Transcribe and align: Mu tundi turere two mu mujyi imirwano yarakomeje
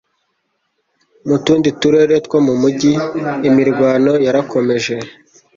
Mu 1.27 1.35
tundi 1.45 1.69
turere 1.79 2.15
two 2.25 2.37
mu 2.47 2.53
mujyi 2.61 2.93
imirwano 3.47 4.13
yarakomeje 4.25 4.95